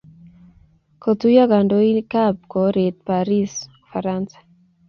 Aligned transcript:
kotuiyo 1.01 1.43
kandoikab 1.51 2.35
koret 2.51 2.95
paris, 3.07 3.51
ufaransa 3.83 4.37